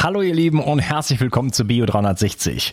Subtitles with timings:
[0.00, 2.72] Hallo ihr Lieben und herzlich willkommen zu Bio 360.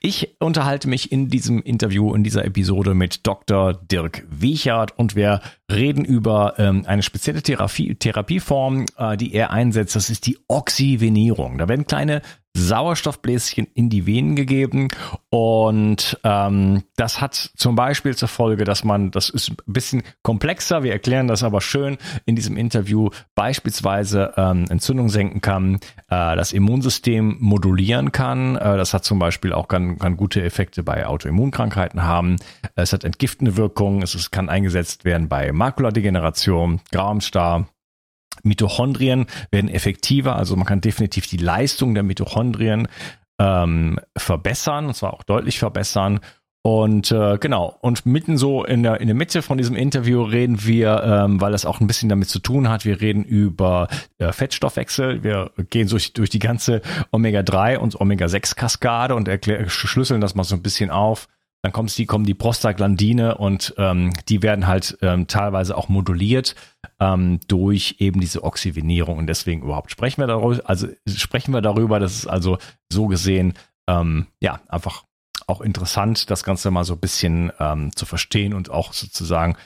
[0.00, 3.72] Ich unterhalte mich in diesem Interview, in dieser Episode mit Dr.
[3.72, 5.40] Dirk Wiechert und wir
[5.72, 9.96] reden über ähm, eine spezielle Therapie, Therapieform, äh, die er einsetzt.
[9.96, 11.56] Das ist die Oxyvenierung.
[11.56, 12.20] Da werden kleine
[12.56, 14.88] Sauerstoffbläschen in die Venen gegeben
[15.28, 20.82] und ähm, das hat zum Beispiel zur Folge, dass man, das ist ein bisschen komplexer,
[20.82, 25.76] wir erklären das aber schön in diesem Interview, beispielsweise ähm, Entzündung senken kann,
[26.08, 28.56] äh, das Immunsystem modulieren kann.
[28.56, 32.36] Äh, das hat zum Beispiel auch kann, kann gute Effekte bei Autoimmunkrankheiten haben.
[32.74, 37.66] Es hat entgiftende Wirkung, es ist, kann eingesetzt werden bei Makuladegeneration, Grauamstar,
[38.42, 42.88] Mitochondrien werden effektiver, also man kann definitiv die Leistung der Mitochondrien
[43.38, 46.20] ähm, verbessern, und zwar auch deutlich verbessern.
[46.62, 50.64] Und äh, genau, und mitten so in der, in der Mitte von diesem Interview reden
[50.64, 53.86] wir, ähm, weil das auch ein bisschen damit zu tun hat, wir reden über
[54.18, 60.34] äh, Fettstoffwechsel, wir gehen durch, durch die ganze Omega-3 und Omega-6-Kaskade und erklär, schlüsseln das
[60.34, 61.28] mal so ein bisschen auf.
[61.66, 66.54] Dann kommt die, kommen die Prostaglandine und ähm, die werden halt ähm, teilweise auch moduliert
[67.00, 71.98] ähm, durch eben diese Oxygenierung und deswegen überhaupt sprechen wir darüber, also sprechen wir darüber,
[71.98, 72.58] das ist also
[72.88, 73.54] so gesehen
[73.88, 75.06] ähm, ja einfach
[75.48, 79.56] auch interessant, das Ganze mal so ein bisschen ähm, zu verstehen und auch sozusagen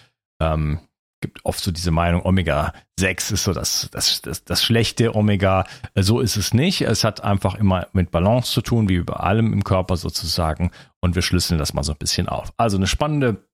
[0.40, 0.80] ähm,
[1.20, 5.66] gibt oft so diese Meinung, Omega-6 ist so das, das, das, das schlechte Omega.
[5.94, 6.80] So ist es nicht.
[6.80, 10.70] Es hat einfach immer mit Balance zu tun, wie über allem im Körper sozusagen.
[11.00, 12.52] Und wir schlüsseln das mal so ein bisschen auf.
[12.56, 13.48] Also eine spannende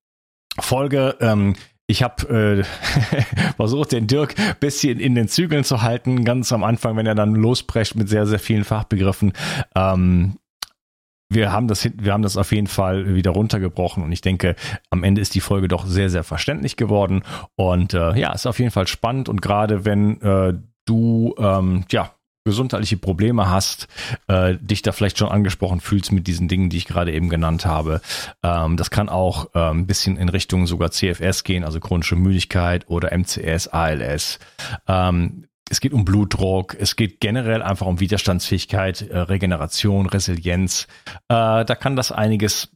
[0.58, 1.16] Folge.
[1.20, 1.54] Ähm,
[1.86, 6.96] ich habe äh, versucht, den Dirk bisschen in den Zügeln zu halten, ganz am Anfang,
[6.96, 9.32] wenn er dann losprescht mit sehr, sehr vielen Fachbegriffen.
[9.76, 10.38] Ähm,
[11.28, 14.54] wir haben das, wir haben das auf jeden Fall wieder runtergebrochen und ich denke,
[14.90, 17.22] am Ende ist die Folge doch sehr, sehr verständlich geworden
[17.56, 22.15] und äh, ja, ist auf jeden Fall spannend und gerade wenn äh, du ähm, ja
[22.46, 23.88] gesundheitliche Probleme hast,
[24.28, 27.66] äh, dich da vielleicht schon angesprochen fühlst mit diesen Dingen, die ich gerade eben genannt
[27.66, 28.00] habe.
[28.42, 32.88] Ähm, das kann auch äh, ein bisschen in Richtung sogar CFS gehen, also chronische Müdigkeit
[32.88, 34.38] oder MCS, ALS.
[34.86, 40.86] Ähm, es geht um Blutdruck, es geht generell einfach um Widerstandsfähigkeit, äh, Regeneration, Resilienz.
[41.28, 42.70] Äh, da kann das einiges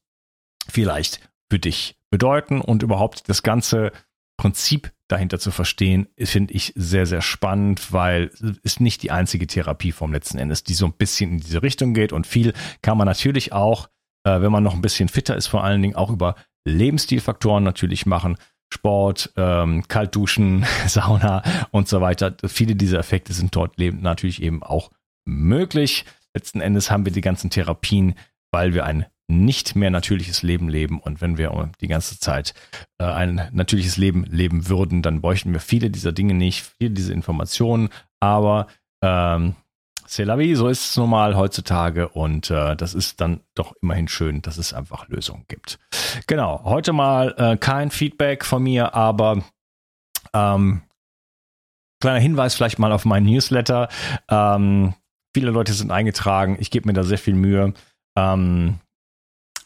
[0.68, 3.92] vielleicht für dich bedeuten und überhaupt das ganze
[4.36, 9.46] Prinzip dahinter zu verstehen, finde ich sehr, sehr spannend, weil es ist nicht die einzige
[9.46, 12.98] Therapie vom letzten Endes, die so ein bisschen in diese Richtung geht und viel kann
[12.98, 13.88] man natürlich auch,
[14.24, 18.06] äh, wenn man noch ein bisschen fitter ist, vor allen Dingen auch über Lebensstilfaktoren natürlich
[18.06, 18.36] machen.
[18.72, 21.42] Sport, ähm, Kaltduschen, Sauna
[21.72, 22.36] und so weiter.
[22.46, 24.90] Viele dieser Effekte sind dort natürlich eben auch
[25.24, 26.04] möglich.
[26.34, 28.14] Letzten Endes haben wir die ganzen Therapien,
[28.52, 31.00] weil wir ein nicht mehr natürliches Leben leben.
[31.00, 32.54] Und wenn wir die ganze Zeit
[32.98, 37.14] äh, ein natürliches Leben leben würden, dann bräuchten wir viele dieser Dinge nicht, viele dieser
[37.14, 37.88] Informationen.
[38.20, 38.66] Aber
[39.02, 39.54] ähm,
[40.10, 44.08] c'est la vie, so ist es normal heutzutage und äh, das ist dann doch immerhin
[44.08, 45.78] schön, dass es einfach Lösungen gibt.
[46.26, 49.44] Genau, heute mal äh, kein Feedback von mir, aber
[50.34, 50.82] ähm,
[52.00, 53.88] kleiner Hinweis vielleicht mal auf meinen Newsletter.
[54.28, 54.94] Ähm,
[55.32, 57.72] viele Leute sind eingetragen, ich gebe mir da sehr viel Mühe.
[58.16, 58.80] Ähm,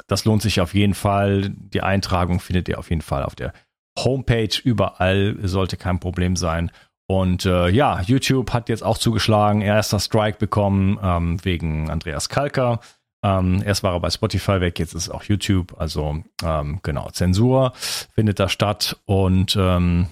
[0.07, 1.51] das lohnt sich auf jeden Fall.
[1.51, 3.53] Die Eintragung findet ihr auf jeden Fall auf der
[3.99, 6.71] Homepage überall, sollte kein Problem sein.
[7.07, 12.81] Und äh, ja, YouTube hat jetzt auch zugeschlagen, erster Strike bekommen ähm, wegen Andreas Kalker.
[13.23, 15.75] Ähm, erst war er bei Spotify weg, jetzt ist auch YouTube.
[15.79, 20.09] Also ähm, genau, Zensur findet da statt und ähm,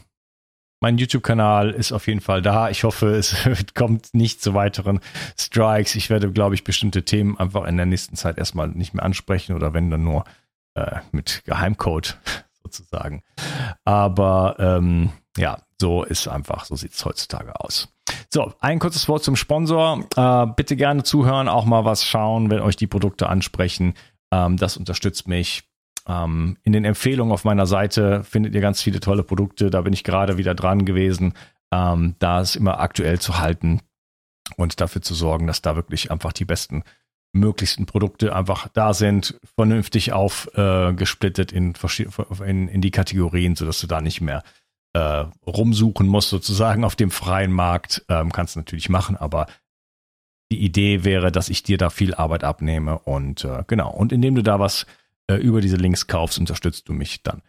[0.83, 2.69] mein YouTube-Kanal ist auf jeden Fall da.
[2.69, 3.37] Ich hoffe, es
[3.75, 4.99] kommt nicht zu weiteren
[5.39, 5.95] Strikes.
[5.95, 9.55] Ich werde, glaube ich, bestimmte Themen einfach in der nächsten Zeit erstmal nicht mehr ansprechen
[9.55, 10.25] oder wenn dann nur
[10.75, 12.19] äh, mit Geheimcode
[12.65, 13.23] sozusagen.
[13.85, 17.89] Aber ähm, ja, so ist einfach, so sieht es heutzutage aus.
[18.29, 20.05] So, ein kurzes Wort zum Sponsor.
[20.17, 23.95] Äh, bitte gerne zuhören, auch mal was schauen, wenn euch die Produkte ansprechen.
[24.33, 25.63] Ähm, das unterstützt mich.
[26.07, 29.71] Ähm, in den Empfehlungen auf meiner Seite findet ihr ganz viele tolle Produkte.
[29.71, 31.35] Da bin ich gerade wieder dran gewesen,
[31.73, 33.81] ähm, da es immer aktuell zu halten
[34.57, 36.83] und dafür zu sorgen, dass da wirklich einfach die besten
[37.33, 41.75] möglichsten Produkte einfach da sind, vernünftig aufgesplittet äh, in,
[42.45, 44.43] in, in die Kategorien, sodass du da nicht mehr
[44.93, 48.05] äh, rumsuchen musst, sozusagen auf dem freien Markt.
[48.09, 49.47] Ähm, kannst du natürlich machen, aber
[50.51, 53.91] die Idee wäre, dass ich dir da viel Arbeit abnehme und äh, genau.
[53.91, 54.87] Und indem du da was
[55.29, 57.43] äh, über diese Links kaufst, unterstützt du mich dann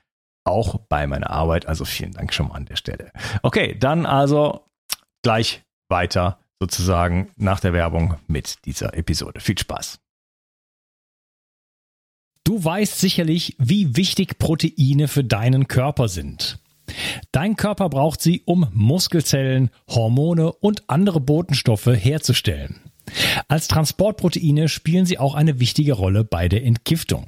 [0.46, 1.68] auch bei meiner Arbeit.
[1.68, 3.12] Also vielen Dank schon mal an der Stelle.
[3.42, 4.66] Okay, dann also
[5.22, 9.40] gleich weiter sozusagen nach der Werbung mit dieser Episode.
[9.40, 10.00] Viel Spaß.
[12.46, 16.60] Du weißt sicherlich, wie wichtig Proteine für deinen Körper sind.
[17.32, 22.82] Dein Körper braucht sie, um Muskelzellen, Hormone und andere Botenstoffe herzustellen.
[23.48, 27.28] Als Transportproteine spielen sie auch eine wichtige Rolle bei der Entgiftung.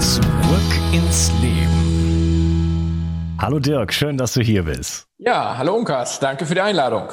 [0.00, 0.22] Zurück
[0.92, 3.36] ins Leben.
[3.40, 5.08] Hallo Dirk, schön, dass du hier bist.
[5.18, 7.08] Ja, hallo Unkas, danke für die Einladung.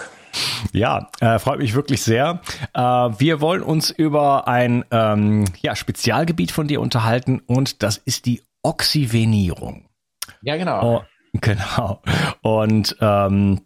[0.72, 2.42] Ja, äh, freut mich wirklich sehr.
[2.74, 8.28] Äh, wir wollen uns über ein ähm, ja, Spezialgebiet von dir unterhalten und das ist
[8.28, 9.88] die Oxyvenierung.
[10.42, 10.98] Ja, genau.
[10.98, 11.04] Oh,
[11.42, 12.02] genau.
[12.42, 13.62] Und ähm,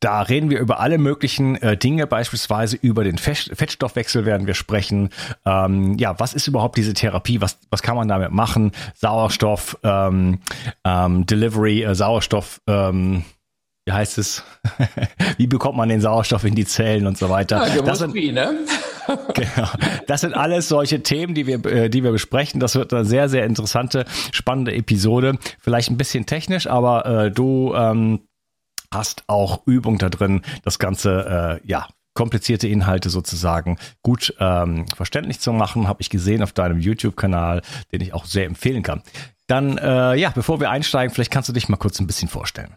[0.00, 4.54] da reden wir über alle möglichen äh, Dinge, beispielsweise über den Fett Fettstoffwechsel werden wir
[4.54, 5.10] sprechen.
[5.44, 7.40] Ähm, ja, was ist überhaupt diese Therapie?
[7.40, 8.72] Was, was kann man damit machen?
[8.94, 10.40] Sauerstoff, ähm,
[10.84, 13.24] ähm, Delivery, äh, Sauerstoff, ähm,
[13.88, 14.44] wie heißt es?
[15.38, 17.66] wie bekommt man den Sauerstoff in die Zellen und so weiter?
[17.74, 18.54] Ja, das, sind, wie, ne?
[19.34, 19.68] genau.
[20.06, 22.60] das sind alles solche Themen, die wir, äh, die wir besprechen.
[22.60, 25.38] Das wird eine sehr, sehr interessante, spannende Episode.
[25.58, 28.27] Vielleicht ein bisschen technisch, aber äh, du ähm,
[28.92, 35.38] hast auch Übung da drin, das Ganze, äh, ja, komplizierte Inhalte sozusagen gut ähm, verständlich
[35.38, 37.62] zu machen, habe ich gesehen auf deinem YouTube-Kanal,
[37.92, 39.02] den ich auch sehr empfehlen kann.
[39.46, 42.76] Dann, äh, ja, bevor wir einsteigen, vielleicht kannst du dich mal kurz ein bisschen vorstellen.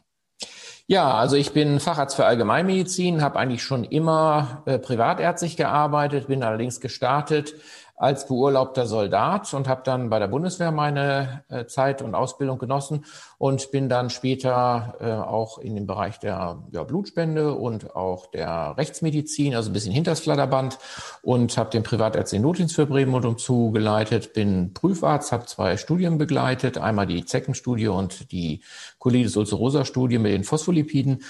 [0.85, 6.43] Ja, also ich bin Facharzt für Allgemeinmedizin, habe eigentlich schon immer äh, privatärztlich gearbeitet, bin
[6.43, 7.55] allerdings gestartet
[8.01, 13.06] als beurlaubter Soldat und habe dann bei der Bundeswehr meine äh, Zeit und Ausbildung genossen
[13.38, 18.73] und bin dann später äh, auch in dem Bereich der ja, Blutspende und auch der
[18.75, 20.80] Rechtsmedizin, also ein bisschen hinters Flatterband
[21.21, 27.06] und habe den privatärztlichen Notdienst für Bremen zugeleitet, bin Prüfarzt, habe zwei Studien begleitet, einmal
[27.06, 28.61] die Zeckenstudie und die
[28.97, 31.23] Colitis ulcerosa Studie mit den Phospholipiden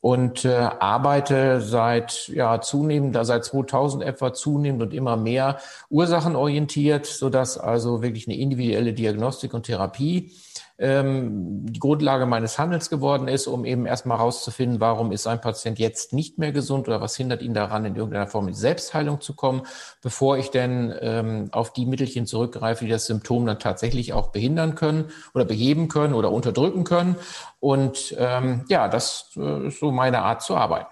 [0.00, 5.58] und äh, arbeite seit ja zunehmend, da seit 2000 etwa zunehmend und immer mehr
[5.90, 10.32] ursachenorientiert, so dass also wirklich eine individuelle Diagnostik und Therapie
[10.80, 15.78] ähm, die Grundlage meines Handels geworden ist, um eben erstmal herauszufinden, warum ist ein Patient
[15.78, 19.34] jetzt nicht mehr gesund oder was hindert ihn daran, in irgendeiner Form in Selbstheilung zu
[19.34, 19.62] kommen,
[20.02, 24.76] bevor ich denn ähm, auf die Mittelchen zurückgreife, die das Symptom dann tatsächlich auch behindern
[24.76, 27.16] können oder beheben können oder unterdrücken können.
[27.58, 30.88] Und ähm, ja, das äh, ist so meine Art zu arbeiten.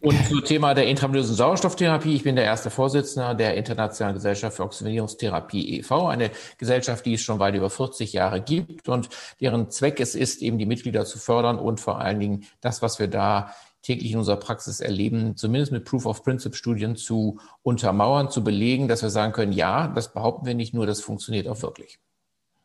[0.00, 2.14] Und zum Thema der intravenösen Sauerstofftherapie.
[2.14, 7.20] Ich bin der erste Vorsitzender der Internationalen Gesellschaft für Oxygenierungstherapie e.V., eine Gesellschaft, die es
[7.20, 11.18] schon weit über 40 Jahre gibt und deren Zweck es ist, eben die Mitglieder zu
[11.18, 13.52] fördern und vor allen Dingen das, was wir da
[13.82, 19.32] täglich in unserer Praxis erleben, zumindest mit Proof-of-Principle-Studien zu untermauern, zu belegen, dass wir sagen
[19.32, 21.98] können, ja, das behaupten wir nicht nur, das funktioniert auch wirklich.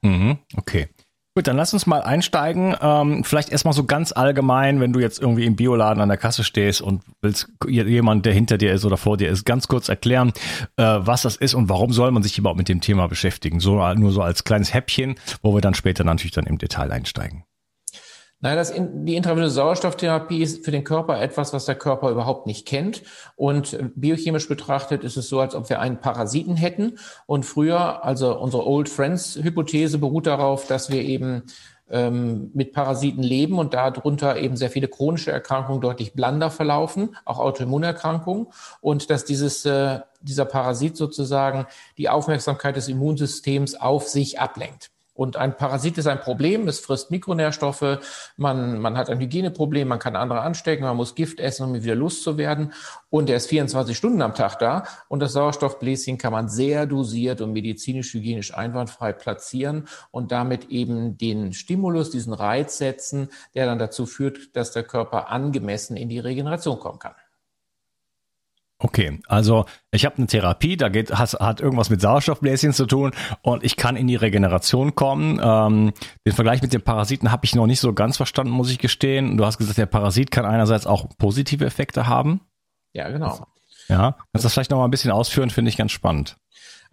[0.02, 0.90] Mhm, okay.
[1.36, 2.76] Gut, dann lass uns mal einsteigen.
[2.80, 6.44] Ähm, vielleicht erstmal so ganz allgemein, wenn du jetzt irgendwie im Bioladen an der Kasse
[6.44, 10.32] stehst und willst jemand, der hinter dir ist oder vor dir ist, ganz kurz erklären,
[10.78, 13.60] äh, was das ist und warum soll man sich überhaupt mit dem Thema beschäftigen.
[13.60, 17.44] So nur so als kleines Häppchen, wo wir dann später natürlich dann im Detail einsteigen.
[18.44, 22.46] Naja, das in, die intravenöse Sauerstofftherapie ist für den Körper etwas, was der Körper überhaupt
[22.46, 23.02] nicht kennt.
[23.38, 26.98] Und biochemisch betrachtet ist es so, als ob wir einen Parasiten hätten.
[27.26, 31.44] Und früher, also unsere Old Friends Hypothese beruht darauf, dass wir eben
[31.90, 37.40] ähm, mit Parasiten leben und darunter eben sehr viele chronische Erkrankungen deutlich blander verlaufen, auch
[37.40, 38.48] Autoimmunerkrankungen.
[38.82, 41.66] Und dass dieses, äh, dieser Parasit sozusagen
[41.98, 44.93] die Aufmerksamkeit des Immunsystems auf sich ablenkt.
[45.14, 48.00] Und ein Parasit ist ein Problem, es frisst Mikronährstoffe,
[48.36, 51.96] man, man hat ein Hygieneproblem, man kann andere anstecken, man muss Gift essen, um wieder
[51.96, 52.74] Lust zu werden.
[53.12, 54.86] Und er ist 24 Stunden am Tag da.
[55.10, 61.54] Und das Sauerstoffbläschen kann man sehr dosiert und medizinisch-hygienisch einwandfrei platzieren und damit eben den
[61.54, 66.80] Stimulus, diesen Reiz setzen, der dann dazu führt, dass der Körper angemessen in die Regeneration
[66.80, 67.14] kommen kann.
[68.84, 73.12] Okay, also ich habe eine Therapie, da geht, hat, hat irgendwas mit Sauerstoffbläschen zu tun
[73.42, 75.40] und ich kann in die Regeneration kommen.
[75.42, 75.94] Ähm,
[76.28, 79.38] den Vergleich mit den Parasiten habe ich noch nicht so ganz verstanden, muss ich gestehen.
[79.38, 82.42] Du hast gesagt, der Parasit kann einerseits auch positive Effekte haben.
[82.92, 83.48] Ja, genau.
[83.88, 86.36] Ja, kannst du das vielleicht noch mal ein bisschen ausführen, finde ich ganz spannend.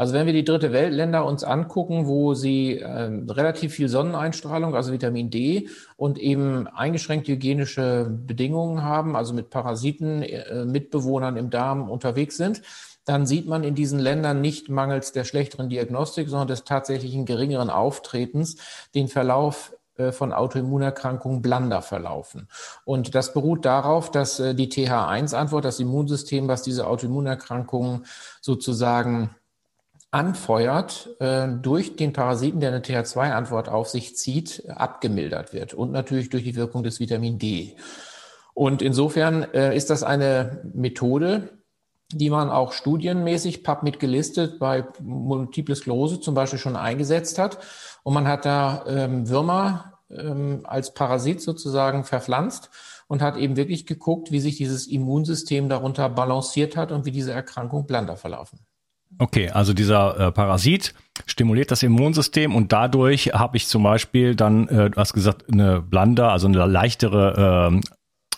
[0.00, 4.94] Also wenn wir die dritte Weltländer uns angucken, wo sie äh, relativ viel Sonneneinstrahlung, also
[4.94, 11.90] Vitamin D und eben eingeschränkte hygienische Bedingungen haben, also mit Parasiten, äh, Mitbewohnern im Darm
[11.90, 12.62] unterwegs sind,
[13.04, 17.68] dann sieht man in diesen Ländern nicht mangels der schlechteren Diagnostik, sondern des tatsächlichen geringeren
[17.68, 18.56] Auftretens
[18.94, 22.48] den Verlauf äh, von Autoimmunerkrankungen blander verlaufen.
[22.86, 28.06] Und das beruht darauf, dass äh, die TH1-Antwort, das Immunsystem, was diese Autoimmunerkrankungen
[28.40, 29.36] sozusagen
[30.10, 36.30] anfeuert, äh, durch den Parasiten, der eine TH2-Antwort auf sich zieht, abgemildert wird und natürlich
[36.30, 37.76] durch die Wirkung des Vitamin D.
[38.54, 41.60] Und insofern äh, ist das eine Methode,
[42.12, 47.58] die man auch studienmäßig PubMed gelistet bei Multiple Sklerose zum Beispiel schon eingesetzt hat.
[48.02, 52.70] Und man hat da ähm, Würmer ähm, als Parasit sozusagen verpflanzt
[53.06, 57.32] und hat eben wirklich geguckt, wie sich dieses Immunsystem darunter balanciert hat und wie diese
[57.32, 58.66] Erkrankung blander verlaufen.
[59.18, 60.94] Okay, also dieser äh, Parasit
[61.26, 65.82] stimuliert das Immunsystem und dadurch habe ich zum Beispiel dann, äh, du hast gesagt, eine
[65.82, 67.80] Blander, also eine leichtere äh,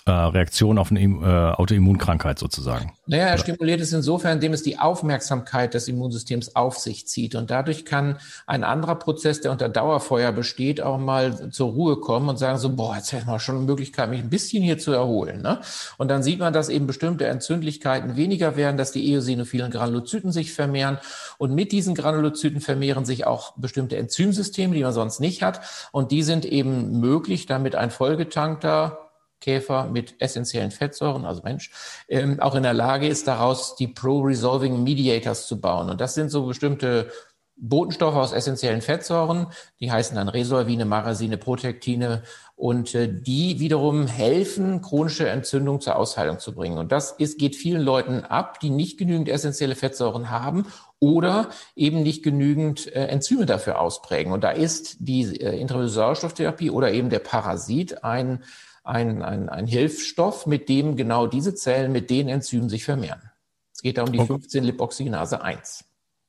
[0.05, 2.93] äh, Reaktion auf eine äh, Autoimmunkrankheit sozusagen.
[3.07, 7.35] Naja, er stimuliert es insofern, indem es die Aufmerksamkeit des Immunsystems auf sich zieht.
[7.35, 12.29] Und dadurch kann ein anderer Prozess, der unter Dauerfeuer besteht, auch mal zur Ruhe kommen
[12.29, 14.93] und sagen so, boah, jetzt hätte man schon eine Möglichkeit, mich ein bisschen hier zu
[14.93, 15.43] erholen.
[15.43, 15.61] Ne?
[15.99, 20.53] Und dann sieht man, dass eben bestimmte Entzündlichkeiten weniger werden, dass die eosinophilen Granulozyten sich
[20.53, 20.99] vermehren.
[21.39, 25.61] Und mit diesen Granulozyten vermehren sich auch bestimmte Enzymsysteme, die man sonst nicht hat.
[25.93, 29.02] Und die sind eben möglich, damit ein vollgetankter
[29.43, 31.71] Käfer mit essentiellen Fettsäuren, also Mensch,
[32.09, 35.91] ähm, auch in der Lage ist, daraus die Pro-Resolving Mediators zu bauen.
[35.91, 37.11] Und das sind so bestimmte
[37.57, 39.47] Botenstoffe aus essentiellen Fettsäuren,
[39.79, 42.23] die heißen dann Resolvine, Marasine, Protektine
[42.57, 46.79] und äh, die wiederum helfen, chronische Entzündung zur Ausheilung zu bringen.
[46.79, 50.67] Und das ist, geht vielen Leuten ab, die nicht genügend essentielle Fettsäuren haben
[50.99, 54.33] oder eben nicht genügend äh, Enzyme dafür ausprägen.
[54.33, 58.43] Und da ist die äh, intravenöse Sauerstofftherapie oder eben der Parasit ein
[58.85, 63.31] ein, ein, ein Hilfsstoff, mit dem genau diese Zellen mit den Enzymen sich vermehren.
[63.73, 64.29] Es geht da um die okay.
[64.29, 65.85] 15 Lipoxygenase 1.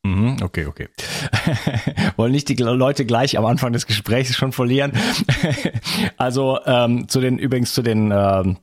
[0.06, 0.90] Mhm, okay, okay.
[2.18, 4.92] Wollen nicht die Leute gleich am Anfang des Gesprächs schon verlieren.
[6.18, 8.58] also ähm, zu den übrigens zu den ähm,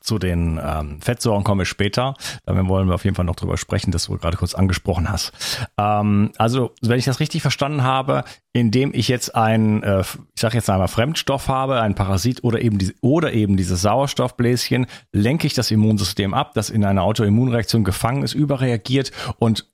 [0.00, 2.14] zu den ähm, Fettsäuren komme ich später.
[2.44, 5.32] Da wollen wir auf jeden Fall noch drüber sprechen, das du gerade kurz angesprochen hast.
[5.78, 10.56] Ähm, also, wenn ich das richtig verstanden habe, indem ich jetzt ein, äh, ich sage
[10.56, 15.54] jetzt einmal Fremdstoff habe, ein Parasit oder eben die, oder eben dieses Sauerstoffbläschen, lenke ich
[15.54, 19.66] das Immunsystem ab, das in einer Autoimmunreaktion gefangen ist, überreagiert und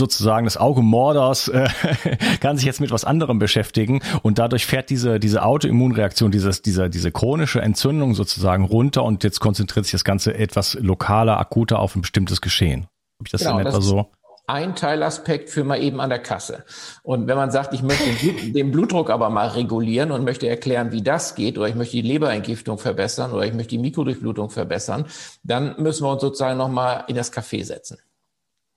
[0.00, 1.68] sozusagen das Auge Mordors äh,
[2.40, 6.90] kann sich jetzt mit was anderem beschäftigen und dadurch fährt diese diese Autoimmunreaktion, dieses diese
[6.90, 11.94] diese chronische Entzündung sozusagen runter und jetzt konzentriert sich das Ganze etwas lokaler, akuter auf
[11.94, 12.88] ein bestimmtes Geschehen.
[13.20, 14.10] Habe ich das genau, in etwa so?
[14.46, 16.64] Ein Teilaspekt für mal eben an der Kasse.
[17.04, 21.02] Und wenn man sagt, ich möchte den Blutdruck aber mal regulieren und möchte erklären, wie
[21.02, 25.04] das geht, oder ich möchte die Leberentgiftung verbessern, oder ich möchte die Mikrodurchblutung verbessern,
[25.44, 27.98] dann müssen wir uns sozusagen nochmal in das Café setzen.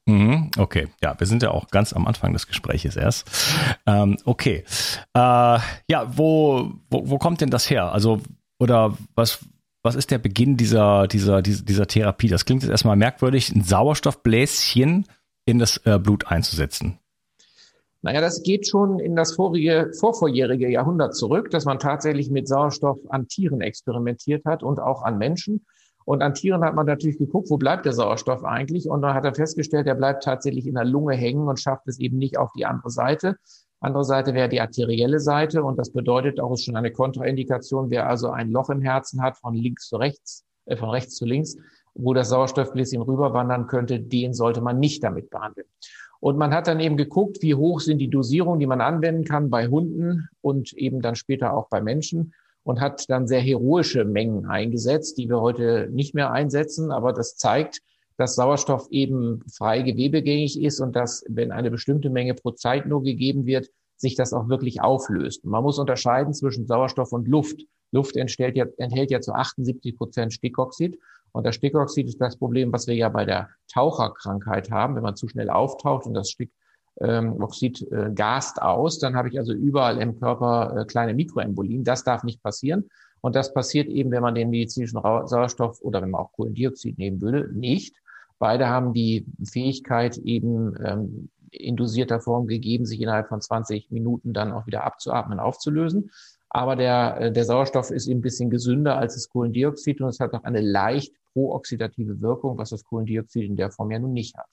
[0.05, 3.29] Mhm, okay, ja, wir sind ja auch ganz am Anfang des Gespräches erst.
[3.85, 4.65] Ähm, okay,
[5.13, 7.91] äh, ja, wo, wo, wo kommt denn das her?
[7.93, 8.19] Also,
[8.59, 9.45] oder was,
[9.81, 12.27] was ist der Beginn dieser, dieser, dieser, dieser Therapie?
[12.27, 15.05] Das klingt jetzt erstmal merkwürdig, ein Sauerstoffbläschen
[15.45, 16.99] in das äh, Blut einzusetzen.
[18.01, 22.99] Naja, das geht schon in das vorige, vorvorjährige Jahrhundert zurück, dass man tatsächlich mit Sauerstoff
[23.09, 25.65] an Tieren experimentiert hat und auch an Menschen.
[26.05, 28.89] Und an Tieren hat man natürlich geguckt, wo bleibt der Sauerstoff eigentlich?
[28.89, 31.99] Und dann hat er festgestellt, er bleibt tatsächlich in der Lunge hängen und schafft es
[31.99, 33.37] eben nicht auf die andere Seite.
[33.79, 38.07] Andere Seite wäre die arterielle Seite und das bedeutet auch, ist schon eine Kontraindikation, wer
[38.07, 41.57] also ein Loch im Herzen hat, von links zu rechts, äh, von rechts zu links,
[41.93, 45.67] wo das Sauerstoffbläschen rüberwandern könnte, den sollte man nicht damit behandeln.
[46.21, 49.49] Und man hat dann eben geguckt, wie hoch sind die Dosierungen, die man anwenden kann
[49.49, 52.33] bei Hunden und eben dann später auch bei Menschen
[52.63, 56.91] und hat dann sehr heroische Mengen eingesetzt, die wir heute nicht mehr einsetzen.
[56.91, 57.79] Aber das zeigt,
[58.17, 63.03] dass Sauerstoff eben frei gewebegängig ist und dass, wenn eine bestimmte Menge pro Zeit nur
[63.03, 65.45] gegeben wird, sich das auch wirklich auflöst.
[65.45, 67.61] Man muss unterscheiden zwischen Sauerstoff und Luft.
[67.91, 70.99] Luft enthält ja, enthält ja zu 78 Prozent Stickoxid.
[71.31, 74.95] Und das Stickoxid ist das Problem, was wir ja bei der Taucherkrankheit haben.
[74.95, 76.62] Wenn man zu schnell auftaucht und das Stickoxid
[76.97, 81.83] äh, gast aus, dann habe ich also überall im Körper äh, kleine Mikroembolien.
[81.83, 82.89] Das darf nicht passieren.
[83.21, 87.21] Und das passiert eben, wenn man den medizinischen Sauerstoff oder wenn man auch Kohlendioxid nehmen
[87.21, 87.95] würde, nicht.
[88.37, 94.33] Beide haben die Fähigkeit eben ähm, in dosierter Form gegeben, sich innerhalb von 20 Minuten
[94.33, 96.11] dann auch wieder abzuatmen, aufzulösen.
[96.49, 100.19] Aber der, äh, der Sauerstoff ist eben ein bisschen gesünder als das Kohlendioxid und es
[100.19, 104.37] hat auch eine leicht prooxidative Wirkung, was das Kohlendioxid in der Form ja nun nicht
[104.37, 104.49] hat.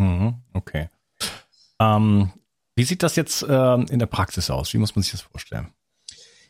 [0.00, 0.88] Mhm, okay.
[1.78, 2.30] Ähm,
[2.74, 4.72] wie sieht das jetzt äh, in der Praxis aus?
[4.72, 5.68] Wie muss man sich das vorstellen?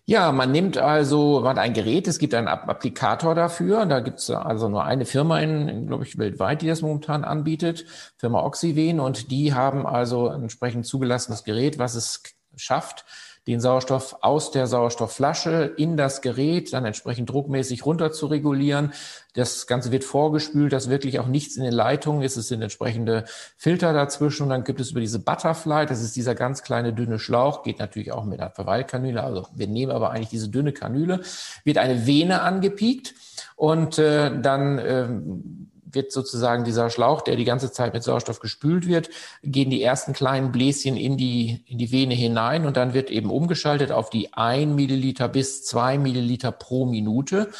[0.05, 3.87] Ja, man nimmt also, man hat ein Gerät, es gibt einen Applikator dafür.
[3.87, 7.87] Da gibt es also nur eine Firma in, glaube ich, weltweit, die das momentan anbietet,
[8.17, 9.01] Firma Oxyven.
[9.01, 12.23] Und die haben also entsprechend zugelassenes Gerät, was es
[12.57, 13.05] schafft,
[13.51, 18.93] den Sauerstoff aus der Sauerstoffflasche in das Gerät dann entsprechend druckmäßig runter zu regulieren.
[19.35, 22.37] Das Ganze wird vorgespült, dass wirklich auch nichts in den Leitungen ist.
[22.37, 23.25] Es sind entsprechende
[23.57, 27.19] Filter dazwischen und dann gibt es über diese Butterfly, das ist dieser ganz kleine dünne
[27.19, 29.23] Schlauch, geht natürlich auch mit einer Verweilkanüle.
[29.23, 31.21] Also wir nehmen aber eigentlich diese dünne Kanüle,
[31.65, 33.15] wird eine Vene angepiekt
[33.57, 38.87] und äh, dann ähm, wird sozusagen dieser Schlauch, der die ganze Zeit mit Sauerstoff gespült
[38.87, 39.11] wird,
[39.43, 43.31] gehen die ersten kleinen Bläschen in die, in die Vene hinein und dann wird eben
[43.31, 47.51] umgeschaltet auf die ein Milliliter bis zwei Milliliter pro Minute.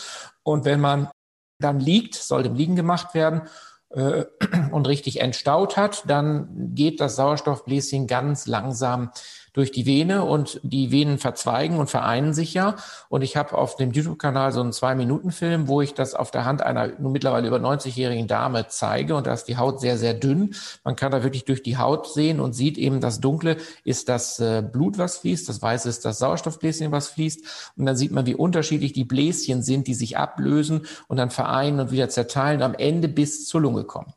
[0.43, 1.11] Und wenn man
[1.59, 3.43] dann liegt, soll im Liegen gemacht werden,
[3.91, 4.25] äh,
[4.71, 9.11] und richtig entstaut hat, dann geht das Sauerstoffbläschen ganz langsam
[9.53, 12.77] durch die Vene und die Venen verzweigen und vereinen sich ja.
[13.09, 16.63] Und ich habe auf dem YouTube-Kanal so einen Zwei-Minuten-Film, wo ich das auf der Hand
[16.63, 20.55] einer nun mittlerweile über 90-jährigen Dame zeige und da ist die Haut sehr, sehr dünn.
[20.85, 24.39] Man kann da wirklich durch die Haut sehen und sieht eben, das Dunkle ist das
[24.41, 27.73] äh, Blut, was fließt, das Weiße ist das Sauerstoffbläschen, was fließt.
[27.77, 31.81] Und dann sieht man, wie unterschiedlich die Bläschen sind, die sich ablösen und dann vereinen
[31.81, 34.13] und wieder zerteilen und am Ende bis zur Lunge kommen.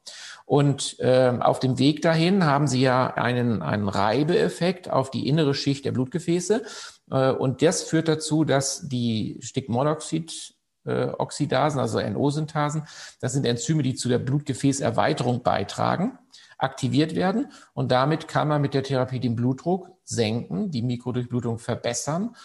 [0.46, 5.54] Und äh, auf dem Weg dahin haben sie ja einen, einen Reibeeffekt auf die innere
[5.54, 6.64] Schicht der Blutgefäße.
[7.12, 12.84] Äh, und das führt dazu, dass die Stickmonoxid äh, Oxidasen, also NO-Synthasen,
[13.22, 16.20] das sind Enzyme, die zu der Blutgefäßerweiterung beitragen,
[16.58, 17.52] aktiviert werden.
[17.74, 22.36] Und damit kann man mit der Therapie den Blutdruck senken, die Mikrodurchblutung verbessern.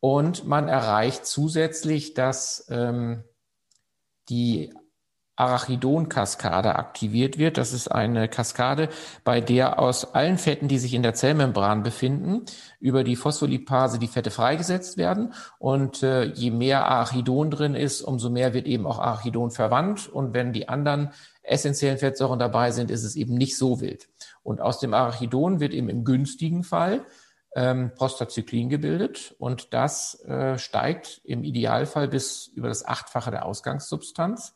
[0.00, 3.24] Und man erreicht zusätzlich, dass ähm,
[4.28, 4.72] die
[5.38, 7.58] Arachidon-Kaskade aktiviert wird.
[7.58, 8.88] Das ist eine Kaskade,
[9.24, 12.44] bei der aus allen Fetten, die sich in der Zellmembran befinden,
[12.80, 15.32] über die Phospholipase die Fette freigesetzt werden.
[15.58, 20.08] Und äh, je mehr Arachidon drin ist, umso mehr wird eben auch Arachidon verwandt.
[20.08, 21.10] Und wenn die anderen
[21.42, 24.08] essentiellen Fettsäuren dabei sind, ist es eben nicht so wild.
[24.42, 27.04] Und aus dem Arachidon wird eben im günstigen Fall
[27.54, 34.54] ähm, Prostazyklin gebildet und das äh, steigt im Idealfall bis über das Achtfache der Ausgangssubstanz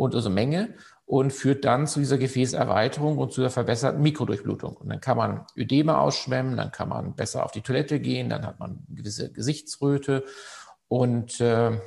[0.00, 4.76] und also Menge und führt dann zu dieser Gefäßerweiterung und zu der verbesserten Mikrodurchblutung.
[4.76, 8.46] Und dann kann man Ödeme ausschwemmen, dann kann man besser auf die Toilette gehen, dann
[8.46, 10.24] hat man eine gewisse Gesichtsröte.
[10.88, 11.78] Und äh,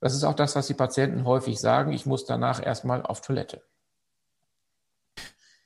[0.00, 3.62] das ist auch das, was die Patienten häufig sagen, ich muss danach erstmal auf Toilette.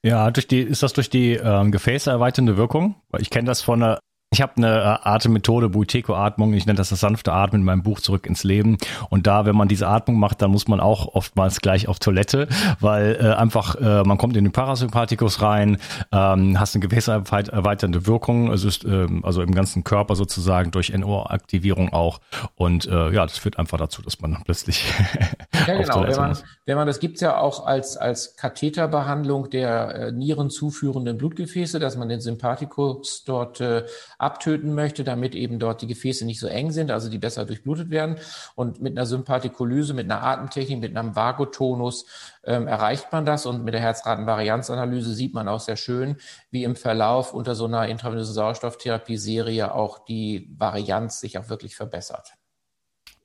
[0.02, 2.94] Ja, durch die, ist das durch die ähm, gefäßerweiternde Wirkung?
[3.18, 4.00] Ich kenne das von einer
[4.32, 7.98] ich habe eine äh, Atemmethode, Buiteco-Atmung, ich nenne das das sanfte Atmen in meinem Buch
[7.98, 8.78] Zurück ins Leben.
[9.08, 12.46] Und da, wenn man diese Atmung macht, dann muss man auch oftmals gleich auf Toilette,
[12.78, 15.78] weil äh, einfach, äh, man kommt in den Parasympathikus rein,
[16.12, 21.92] ähm, hast eine gewässererweiternde Wirkung, es ist ähm, also im ganzen Körper sozusagen durch NO-Aktivierung
[21.92, 22.20] auch.
[22.54, 24.84] Und äh, ja, das führt einfach dazu, dass man plötzlich
[25.66, 26.06] ja, genau.
[26.06, 31.18] wenn man, wenn man, das gibt's ja auch als, als Katheterbehandlung der äh, Nieren zuführenden
[31.18, 33.82] Blutgefäße, dass man den Sympathikus dort äh,
[34.20, 37.90] abtöten möchte, damit eben dort die Gefäße nicht so eng sind, also die besser durchblutet
[37.90, 38.16] werden.
[38.54, 42.06] Und mit einer Sympathikolyse, mit einer Atemtechnik, mit einem Vagotonus
[42.44, 43.46] ähm, erreicht man das.
[43.46, 46.16] Und mit der Herzratenvarianzanalyse sieht man auch sehr schön,
[46.50, 52.35] wie im Verlauf unter so einer intravenösen Sauerstofftherapie-Serie auch die Varianz sich auch wirklich verbessert.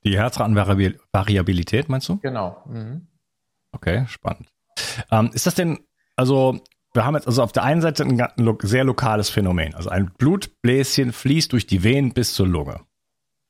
[0.04, 2.18] Die Herzratenvariabilität, meinst du?
[2.18, 2.62] Genau.
[2.66, 3.08] Mhm.
[3.72, 4.48] Okay, spannend.
[5.10, 5.80] Ähm, ist das denn,
[6.14, 6.60] also
[6.96, 8.30] wir haben jetzt also auf der einen Seite ein,
[8.62, 9.74] sehr lokales Phänomen.
[9.74, 12.80] Also ein Blutbläschen fließt durch die Venen bis zur Lunge.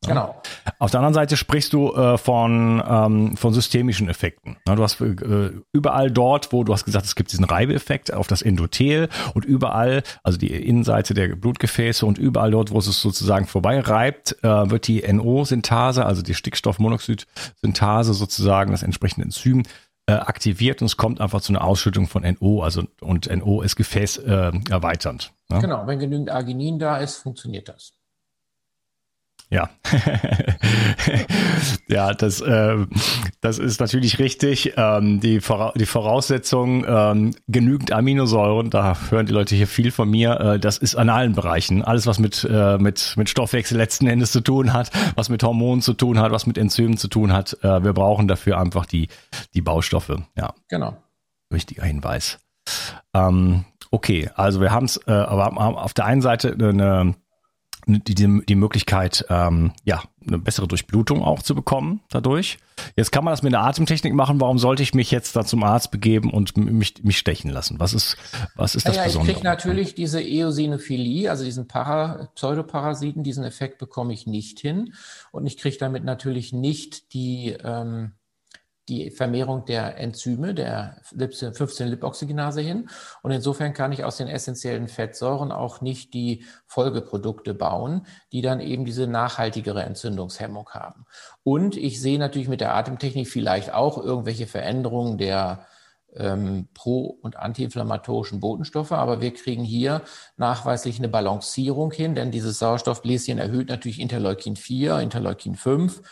[0.05, 0.41] Genau.
[0.79, 4.57] Auf der anderen Seite sprichst du äh, von, ähm, von systemischen Effekten.
[4.69, 8.27] Ja, du hast äh, überall dort, wo du hast gesagt, es gibt diesen Reibeeffekt auf
[8.27, 13.47] das Endothel und überall, also die Innenseite der Blutgefäße und überall dort, wo es sozusagen
[13.47, 19.63] vorbei reibt, äh, wird die NO-Synthase, also die Stickstoffmonoxid-Synthase sozusagen, das entsprechende Enzym,
[20.07, 23.77] äh, aktiviert und es kommt einfach zu einer Ausschüttung von NO, also und NO ist
[23.77, 25.33] Gefäß äh, erweiternd.
[25.51, 25.59] Ja?
[25.59, 27.96] Genau, wenn genügend Arginin da ist, funktioniert das.
[29.49, 29.71] Ja,
[31.89, 32.77] ja, das, äh,
[33.41, 34.73] das ist natürlich richtig.
[34.77, 40.11] Ähm, die, Vora die Voraussetzung, ähm, genügend Aminosäuren, da hören die Leute hier viel von
[40.11, 41.85] mir, äh, das ist an allen Bereichen.
[41.85, 45.81] Alles, was mit, äh, mit, mit Stoffwechsel letzten Endes zu tun hat, was mit Hormonen
[45.81, 47.57] zu tun hat, was mit Enzymen zu tun hat.
[47.63, 49.07] Äh, wir brauchen dafür einfach die,
[49.55, 50.23] die Baustoffe.
[50.37, 50.97] Ja, genau.
[51.51, 52.41] Wichtiger Hinweis.
[53.15, 57.15] Ähm, okay, also wir haben es, äh, aber auf der einen Seite eine
[57.87, 62.59] die, die, die Möglichkeit, ähm, ja, eine bessere Durchblutung auch zu bekommen dadurch.
[62.97, 64.41] Jetzt kann man das mit einer Atemtechnik machen.
[64.41, 67.79] Warum sollte ich mich jetzt da zum Arzt begeben und mich, mich stechen lassen?
[67.79, 68.17] Was ist,
[68.57, 69.31] was ist das naja, Besondere?
[69.31, 74.93] Ich kriege natürlich diese Eosinophilie, also diesen Para, Pseudoparasiten, diesen Effekt bekomme ich nicht hin.
[75.31, 78.13] Und ich kriege damit natürlich nicht die, ähm,
[78.89, 82.89] die Vermehrung der Enzyme, der 15-Lipoxygenase hin.
[83.23, 88.61] Und insofern kann ich aus den essentiellen Fettsäuren auch nicht die Folgeprodukte bauen, die dann
[88.61, 91.07] eben diese nachhaltigere Entzündungshemmung haben.
[91.43, 95.67] Und ich sehe natürlich mit der Atemtechnik vielleicht auch irgendwelche Veränderungen der
[96.15, 100.03] ähm, pro- und antiinflammatorischen Botenstoffe, aber wir kriegen hier
[100.37, 106.03] nachweislich eine Balancierung hin, denn dieses Sauerstoffbläschen erhöht natürlich Interleukin 4, Interleukin 5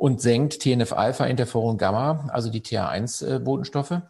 [0.00, 4.00] und senkt TNF-Alpha, Interferon Gamma, also die TH1-Botenstoffe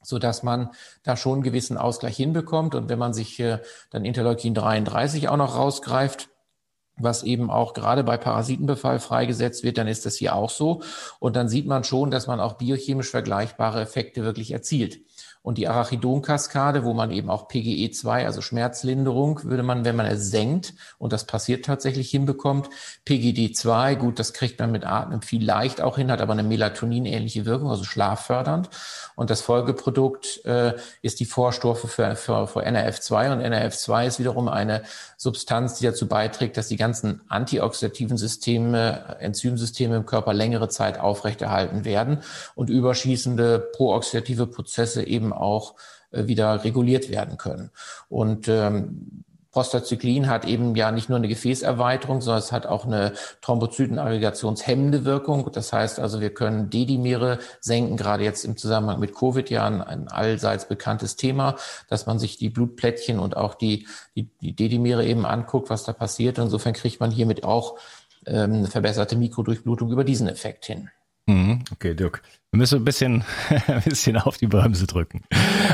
[0.00, 0.70] so dass man
[1.02, 2.74] da schon einen gewissen Ausgleich hinbekommt.
[2.74, 3.58] Und wenn man sich äh,
[3.90, 6.30] dann Interleukin 33 auch noch rausgreift,
[6.96, 10.82] was eben auch gerade bei Parasitenbefall freigesetzt wird, dann ist das hier auch so.
[11.18, 15.00] Und dann sieht man schon, dass man auch biochemisch vergleichbare Effekte wirklich erzielt.
[15.48, 20.30] Und die Arachidonkaskade, wo man eben auch PGE2, also Schmerzlinderung, würde man, wenn man es
[20.30, 22.68] senkt, und das passiert tatsächlich hinbekommt,
[23.06, 27.70] PGD2, gut, das kriegt man mit Atmen vielleicht auch hin, hat aber eine Melatonin-ähnliche Wirkung,
[27.70, 28.68] also schlaffördernd.
[29.16, 33.32] Und das Folgeprodukt äh, ist die Vorstufe für, für, für NRF2.
[33.32, 34.82] Und NRF2 ist wiederum eine
[35.16, 41.86] Substanz, die dazu beiträgt, dass die ganzen antioxidativen Systeme, Enzymsysteme im Körper längere Zeit aufrechterhalten
[41.86, 42.18] werden
[42.54, 45.74] und überschießende prooxidative Prozesse eben auch
[46.10, 47.70] äh, wieder reguliert werden können.
[48.08, 53.14] Und ähm, Prostacyclin hat eben ja nicht nur eine Gefäßerweiterung, sondern es hat auch eine
[53.40, 55.50] Thrombozytenaggregationshemmende Wirkung.
[55.52, 59.82] Das heißt also, wir können D-Dimere senken, gerade jetzt im Zusammenhang mit Covid ja ein,
[59.82, 61.56] ein allseits bekanntes Thema,
[61.88, 65.92] dass man sich die Blutplättchen und auch die, die, die D-Dimere eben anguckt, was da
[65.92, 66.38] passiert.
[66.38, 67.78] Insofern kriegt man hiermit auch
[68.26, 70.90] ähm, eine verbesserte Mikrodurchblutung über diesen Effekt hin.
[71.28, 71.62] Mhm.
[71.70, 72.22] Okay, Dirk.
[72.50, 73.22] Wir müssen ein bisschen,
[73.66, 75.22] ein bisschen auf die Bremse drücken.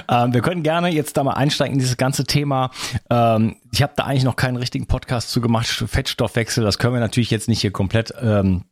[0.08, 2.70] Ähm, wir können gerne jetzt da mal einsteigen in dieses ganze Thema.
[3.08, 5.66] Ähm, ich habe da eigentlich noch keinen richtigen Podcast zu gemacht.
[5.66, 8.64] Fettstoffwechsel, das können wir natürlich jetzt nicht hier komplett ähm,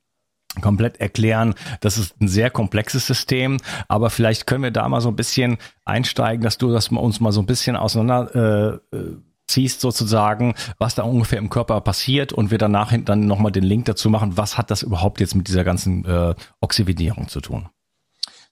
[0.60, 1.54] komplett erklären.
[1.80, 5.56] Das ist ein sehr komplexes System, aber vielleicht können wir da mal so ein bisschen
[5.84, 9.16] einsteigen, dass du das uns mal so ein bisschen auseinander äh, äh
[9.52, 13.84] ziehst sozusagen, was da ungefähr im Körper passiert und wir danach dann nochmal den Link
[13.84, 17.68] dazu machen, was hat das überhaupt jetzt mit dieser ganzen äh, Oxidierung zu tun?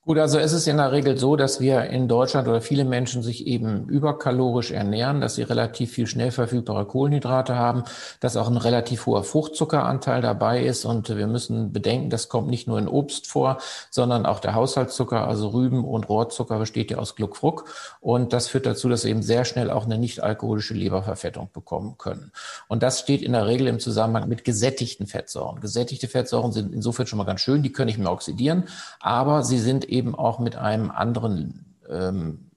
[0.07, 3.23] Gut, also es ist in der Regel so, dass wir in Deutschland oder viele Menschen
[3.23, 7.85] sich eben überkalorisch ernähren, dass sie relativ viel schnell verfügbare Kohlenhydrate haben,
[8.19, 10.87] dass auch ein relativ hoher Fruchtzuckeranteil dabei ist.
[10.87, 13.59] Und wir müssen bedenken, das kommt nicht nur in Obst vor,
[13.91, 17.67] sondern auch der Haushaltszucker, also Rüben und Rohrzucker besteht ja aus Gluckfruck.
[18.01, 21.97] Und das führt dazu, dass wir eben sehr schnell auch eine nicht alkoholische Leberverfettung bekommen
[21.99, 22.33] können.
[22.69, 25.61] Und das steht in der Regel im Zusammenhang mit gesättigten Fettsäuren.
[25.61, 28.65] Gesättigte Fettsäuren sind insofern schon mal ganz schön, die können nicht mehr oxidieren,
[28.99, 32.51] aber sie sind eben auch mit einem anderen ähm,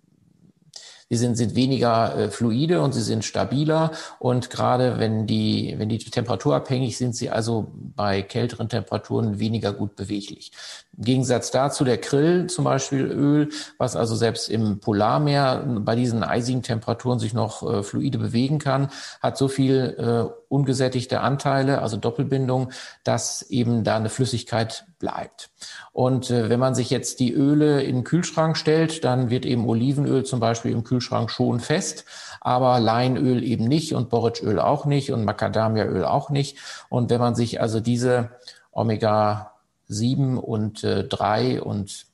[1.13, 3.91] Sie sind, sind weniger äh, fluide und sie sind stabiler.
[4.17, 9.95] Und gerade wenn die, wenn die temperaturabhängig sind, sie also bei kälteren Temperaturen weniger gut
[9.95, 10.51] beweglich.
[10.97, 16.23] Im Gegensatz dazu der Krill, zum Beispiel Öl, was also selbst im Polarmeer bei diesen
[16.23, 18.89] eisigen Temperaturen sich noch äh, fluide bewegen kann,
[19.21, 22.71] hat so viel äh, ungesättigte Anteile, also Doppelbindung,
[23.03, 25.49] dass eben da eine Flüssigkeit bleibt.
[25.91, 29.67] Und äh, wenn man sich jetzt die Öle in den Kühlschrank stellt, dann wird eben
[29.67, 32.05] Olivenöl zum Beispiel im Kühlschrank schon fest,
[32.39, 36.57] aber Leinöl eben nicht und Borretschöl auch nicht und Macadamiaöl auch nicht.
[36.87, 38.29] Und wenn man sich also diese
[38.71, 39.53] Omega
[39.87, 42.05] 7 und äh, 3 und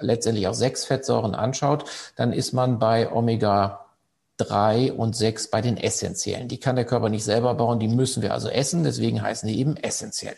[0.00, 1.84] letztendlich auch sechs Fettsäuren anschaut,
[2.16, 3.87] dann ist man bei Omega
[4.38, 6.48] drei und sechs bei den essentiellen.
[6.48, 9.58] Die kann der Körper nicht selber bauen, die müssen wir also essen, deswegen heißen die
[9.58, 10.36] eben essentiell.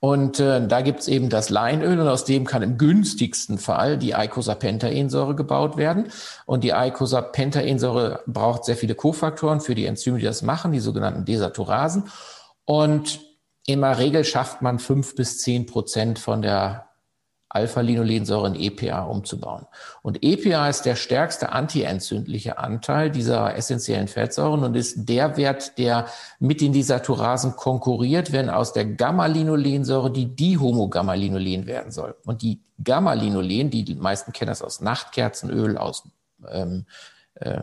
[0.00, 4.14] Und äh, da gibt's eben das Leinöl und aus dem kann im günstigsten Fall die
[4.14, 6.12] Eicosapentaensäure gebaut werden.
[6.46, 11.24] Und die Eicosapentaensäure braucht sehr viele Kofaktoren für die Enzyme, die das machen, die sogenannten
[11.24, 12.04] Desaturasen.
[12.64, 13.20] Und
[13.66, 16.91] in der Regel schafft man fünf bis zehn Prozent von der
[17.52, 19.66] Alpha-Linolensäure in EPA umzubauen.
[20.00, 26.06] Und EPA ist der stärkste antientzündliche Anteil dieser essentiellen Fettsäuren und ist der Wert, der
[26.38, 32.14] mit den Desaturasen konkurriert, wenn aus der Gamma-Linolensäure die Dihomogamma-Linolen werden soll.
[32.24, 36.08] Und die Gamma-Linolen, die meisten kennen das aus Nachtkerzenöl, aus
[36.50, 36.86] ähm,
[37.34, 37.60] äh,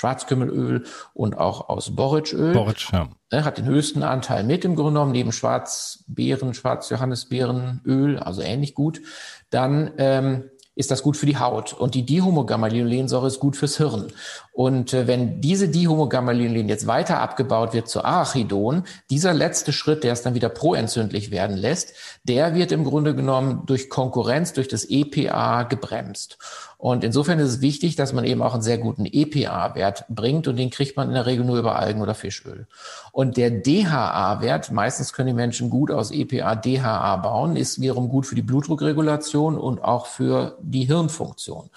[0.00, 2.54] Schwarzkümmelöl und auch aus Borretschöl.
[2.54, 3.08] Borretsch, ja.
[3.30, 9.02] Ne, hat den höchsten Anteil mit im Grunde genommen, neben Schwarzbeeren, Schwarzjohannisbeerenöl, also ähnlich gut.
[9.50, 11.74] Dann ähm, ist das gut für die Haut.
[11.74, 14.12] Und die Dihomogamma-Linolensäure ist gut fürs Hirn.
[14.52, 20.14] Und äh, wenn diese Dihomogamma-Linolen jetzt weiter abgebaut wird zu Arachidon, dieser letzte Schritt, der
[20.14, 21.92] es dann wieder proentzündlich werden lässt,
[22.24, 26.38] der wird im Grunde genommen durch Konkurrenz, durch das EPA gebremst.
[26.80, 30.56] Und insofern ist es wichtig, dass man eben auch einen sehr guten EPA-Wert bringt und
[30.56, 32.66] den kriegt man in der Regel nur über Algen oder Fischöl.
[33.12, 38.24] Und der DHA-Wert, meistens können die Menschen gut aus EPA DHA bauen, ist wiederum gut
[38.24, 41.68] für die Blutdruckregulation und auch für die Hirnfunktion.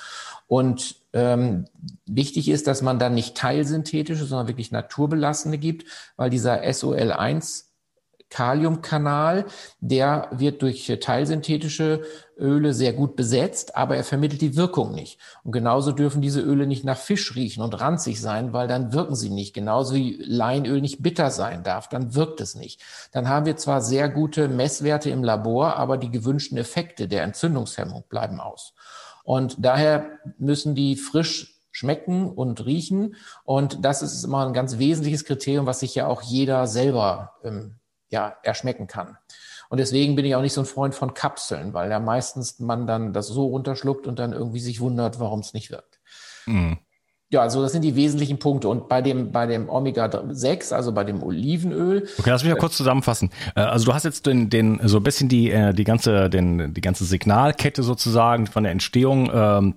[0.48, 1.66] Und ähm,
[2.06, 5.86] wichtig ist, dass man dann nicht teilsynthetische, sondern wirklich naturbelassene gibt,
[6.16, 7.66] weil dieser SOL1
[8.34, 9.46] Kaliumkanal,
[9.80, 12.02] der wird durch teilsynthetische
[12.38, 15.20] Öle sehr gut besetzt, aber er vermittelt die Wirkung nicht.
[15.44, 19.16] Und genauso dürfen diese Öle nicht nach Fisch riechen und ranzig sein, weil dann wirken
[19.16, 19.54] sie nicht.
[19.54, 22.82] Genauso wie Leinöl nicht bitter sein darf, dann wirkt es nicht.
[23.12, 28.04] Dann haben wir zwar sehr gute Messwerte im Labor, aber die gewünschten Effekte der Entzündungshemmung
[28.10, 28.74] bleiben aus.
[29.24, 33.16] Und daher müssen die frisch schmecken und riechen.
[33.44, 37.76] Und das ist immer ein ganz wesentliches Kriterium, was sich ja auch jeder selber ähm,
[38.14, 39.18] ja, erschmecken kann.
[39.70, 42.86] Und deswegen bin ich auch nicht so ein Freund von Kapseln, weil ja meistens man
[42.86, 46.00] dann das so runterschluckt und dann irgendwie sich wundert, warum es nicht wirkt.
[46.46, 46.78] Mhm.
[47.32, 48.70] Ja, also das sind die wesentlichen Punkte.
[48.70, 52.08] Und bei dem, bei dem Omega-6, also bei dem Olivenöl.
[52.20, 53.32] Okay, lass mich mal kurz zusammenfassen.
[53.56, 56.76] Äh, also du hast jetzt den, den, so ein bisschen die, äh, die ganze, den,
[56.76, 59.76] die ganze Signalkette sozusagen von der Entstehung ähm,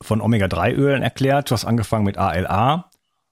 [0.00, 1.50] von Omega-3-Ölen erklärt.
[1.50, 2.87] Du hast angefangen mit ALA.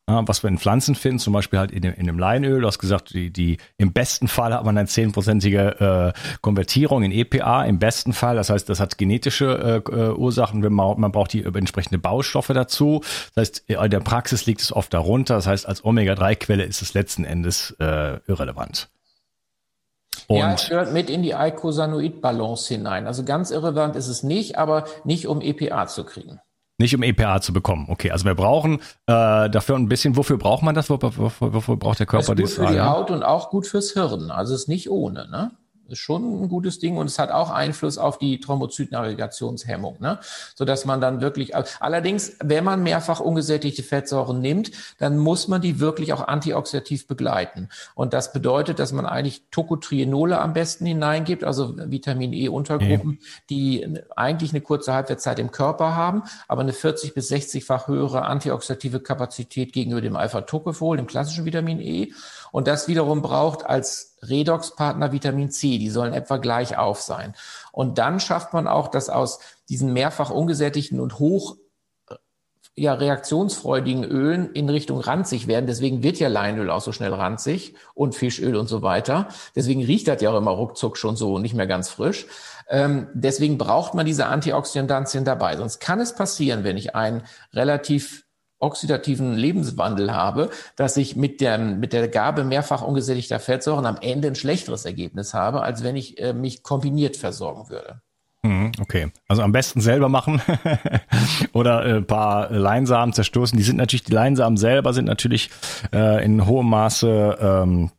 [0.09, 2.61] Was wir in Pflanzen finden, zum Beispiel halt in dem, in dem Leinöl.
[2.61, 7.11] Du hast gesagt, die, die, im besten Fall hat man eine zehnprozentige äh, Konvertierung in
[7.11, 8.37] EPA, im besten Fall.
[8.37, 12.53] Das heißt, das hat genetische äh, äh, Ursachen, wenn man, man braucht die entsprechende Baustoffe
[12.55, 13.01] dazu.
[13.35, 15.35] Das heißt, in der Praxis liegt es oft darunter.
[15.35, 18.89] Das heißt, als Omega-3-Quelle ist es letzten Endes äh, irrelevant.
[20.29, 23.09] Und ja, es gehört mit in die Eicosanoid-Balance hinein.
[23.09, 26.41] Also ganz irrelevant ist es nicht, aber nicht um EPA zu kriegen.
[26.79, 27.87] Nicht um EPA zu bekommen.
[27.89, 30.91] Okay, also wir brauchen äh, dafür ein bisschen, wofür braucht man das?
[30.91, 32.51] Wofür, wofür, wofür braucht der Körper das?
[32.51, 34.31] Ist gut für die Haut und auch gut fürs Hirn.
[34.31, 35.53] Also es ist nicht ohne, ne?
[35.89, 40.19] Ist schon ein gutes Ding und es hat auch Einfluss auf die Thrombozytenaggregationshemmung, ne?
[40.55, 45.61] so dass man dann wirklich, allerdings, wenn man mehrfach ungesättigte Fettsäuren nimmt, dann muss man
[45.61, 47.69] die wirklich auch antioxidativ begleiten.
[47.95, 53.27] Und das bedeutet, dass man eigentlich Tocotrienole am besten hineingibt, also Vitamin E Untergruppen, ja.
[53.51, 59.01] die eigentlich eine kurze Halbwertszeit im Körper haben, aber eine 40 bis 60-fach höhere antioxidative
[59.01, 62.13] Kapazität gegenüber dem Alpha-Tocopherol, dem klassischen Vitamin E.
[62.53, 65.79] Und das wiederum braucht als Redoxpartner Vitamin C.
[65.79, 67.35] Die sollen etwa gleich auf sein.
[67.73, 71.57] Und dann schafft man auch, dass aus diesen mehrfach ungesättigten und hoch
[72.79, 75.67] ja, reaktionsfreudigen Ölen in Richtung ranzig werden.
[75.67, 79.29] Deswegen wird ja Leinöl auch so schnell ranzig und Fischöl und so weiter.
[79.55, 82.27] Deswegen riecht das ja auch immer ruckzuck schon so nicht mehr ganz frisch.
[82.69, 85.57] Ähm, deswegen braucht man diese Antioxidantien dabei.
[85.57, 87.23] Sonst kann es passieren, wenn ich ein
[87.55, 88.26] relativ
[88.59, 94.29] oxidativen Lebenswandel habe, dass ich mit der, mit der Gabe mehrfach ungesättigter Fettsäuren am Ende
[94.29, 98.01] ein schlechteres Ergebnis habe, als wenn ich äh, mich kombiniert versorgen würde.
[98.43, 100.41] Mhm, okay, also am besten selber machen
[101.53, 103.59] oder ein äh, paar Leinsamen zerstoßen.
[103.59, 105.51] Die sind natürlich, die Leinsamen selber sind natürlich
[105.93, 107.91] äh, in hohem Maße ähm,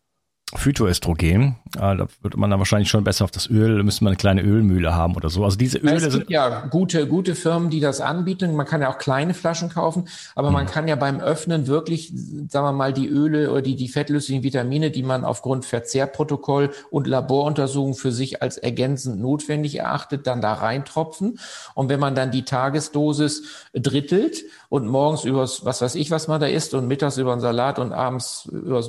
[0.55, 1.57] Phytoöstrogen.
[1.75, 4.41] Äh, da würde man dann wahrscheinlich schon besser auf das Öl, müsste man eine kleine
[4.43, 5.43] Ölmühle haben oder so.
[5.43, 8.55] Also diese Öle es gibt sind ja gute, gute Firmen, die das anbieten.
[8.55, 10.73] Man kann ja auch kleine Flaschen kaufen, aber man hm.
[10.73, 12.13] kann ja beim Öffnen wirklich,
[12.47, 17.07] sagen wir mal, die Öle oder die, die fettlöslichen Vitamine, die man aufgrund Verzehrprotokoll und
[17.07, 21.39] Laboruntersuchung für sich als ergänzend notwendig erachtet, dann da reintropfen.
[21.73, 26.41] Und wenn man dann die Tagesdosis drittelt und morgens übers, was weiß ich, was man
[26.41, 28.81] da isst und mittags über einen Salat und abends über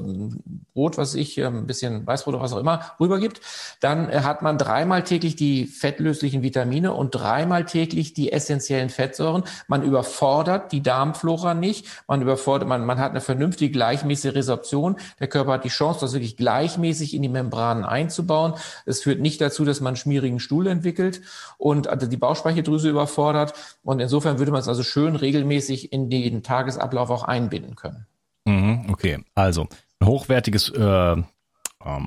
[0.75, 3.41] Brot, was ich, ein bisschen Weißbrot oder was auch immer, rübergibt,
[3.81, 9.45] dann äh, hat man dreimal täglich die fettlöslichen Vitamine und dreimal täglich die essentiellen Fettsäuren.
[9.67, 14.97] Man überfordert die Darmflora nicht, man überfordert, man, man hat eine vernünftige, gleichmäßige Resorption.
[15.21, 18.55] Der Körper hat die Chance, das wirklich gleichmäßig in die Membranen einzubauen.
[18.85, 21.21] Es führt nicht dazu, dass man schmierigen Stuhl entwickelt
[21.57, 23.55] und also die Bauchspeicheldrüse überfordert.
[23.85, 28.07] Und insofern würde man es also schön regelmäßig in den Tagesablauf auch einbinden können.
[28.44, 29.68] Mhm, okay, also
[30.00, 31.26] ein hochwertiges äh, ähm,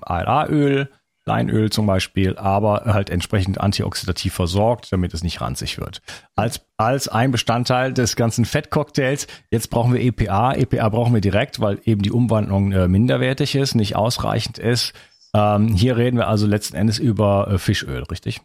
[0.01, 0.89] ALA-Öl,
[1.25, 6.01] Leinöl zum Beispiel, aber halt entsprechend antioxidativ versorgt, damit es nicht ranzig wird.
[6.35, 10.53] Als, als ein Bestandteil des ganzen Fettcocktails, jetzt brauchen wir EPA.
[10.53, 14.93] EPA brauchen wir direkt, weil eben die Umwandlung äh, minderwertig ist, nicht ausreichend ist.
[15.35, 18.41] Ähm, hier reden wir also letzten Endes über äh, Fischöl, richtig?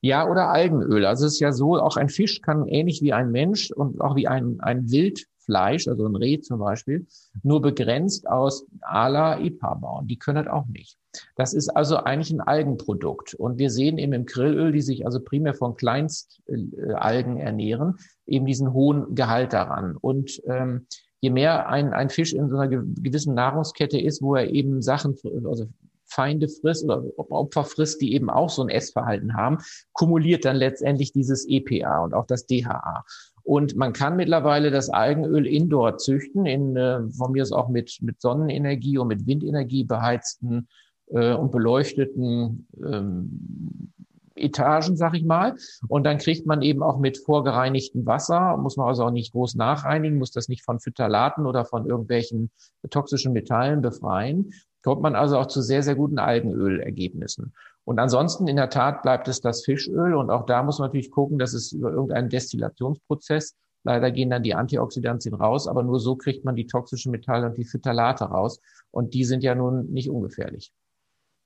[0.00, 1.04] Ja, oder Algenöl.
[1.06, 4.14] Also es ist ja so, auch ein Fisch kann ähnlich wie ein Mensch und auch
[4.14, 7.06] wie ein, ein Wildfleisch, also ein Reh zum Beispiel,
[7.42, 10.06] nur begrenzt aus Ala EPA bauen.
[10.06, 10.96] Die können das auch nicht.
[11.34, 13.34] Das ist also eigentlich ein Algenprodukt.
[13.34, 18.72] Und wir sehen eben im Grillöl, die sich also primär von Kleinstalgen ernähren, eben diesen
[18.72, 19.96] hohen Gehalt daran.
[19.96, 20.86] Und ähm,
[21.20, 25.16] je mehr ein, ein Fisch in so einer gewissen Nahrungskette ist, wo er eben Sachen,
[25.44, 25.66] also
[26.08, 29.58] Feinde frisst oder Opfer frisst, die eben auch so ein Essverhalten haben,
[29.92, 33.04] kumuliert dann letztendlich dieses EPA und auch das DHA.
[33.42, 37.98] Und man kann mittlerweile das Algenöl indoor züchten, in, äh, von mir ist auch mit,
[38.02, 40.68] mit Sonnenenergie und mit Windenergie beheizten
[41.06, 43.90] äh, und beleuchteten ähm,
[44.34, 45.56] Etagen, sag ich mal.
[45.88, 49.54] Und dann kriegt man eben auch mit vorgereinigtem Wasser, muss man also auch nicht groß
[49.54, 52.50] nachreinigen, muss das nicht von Phytalaten oder von irgendwelchen
[52.90, 54.52] toxischen Metallen befreien
[54.88, 57.52] kommt man also auch zu sehr, sehr guten Algenölergebnissen.
[57.84, 60.14] Und ansonsten in der Tat bleibt es das Fischöl.
[60.14, 64.42] Und auch da muss man natürlich gucken, dass es über irgendeinen Destillationsprozess, leider gehen dann
[64.42, 68.60] die Antioxidantien raus, aber nur so kriegt man die toxischen Metalle und die Phytalate raus.
[68.90, 70.72] Und die sind ja nun nicht ungefährlich.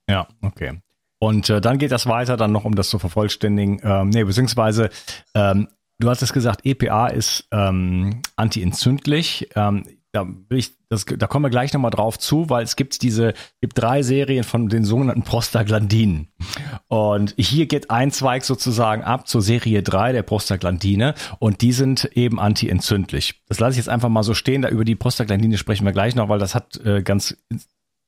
[0.09, 0.81] Ja, okay.
[1.19, 3.81] Und äh, dann geht das weiter, dann noch, um das zu vervollständigen.
[3.83, 4.91] Ähm, nee, beziehungsweise,
[5.35, 5.67] ähm,
[5.99, 9.49] du hast es gesagt, EPA ist ähm, antientzündlich.
[9.57, 13.33] Ähm, da ich, das, da kommen wir gleich nochmal drauf zu, weil es gibt diese,
[13.63, 16.29] gibt drei Serien von den sogenannten Prostaglandinen.
[16.89, 22.05] Und hier geht ein Zweig sozusagen ab zur Serie 3 der Prostaglandine und die sind
[22.15, 23.43] eben antientzündlich.
[23.49, 26.15] Das lasse ich jetzt einfach mal so stehen, da über die Prostaglandine sprechen wir gleich
[26.15, 27.37] noch, weil das hat äh, ganz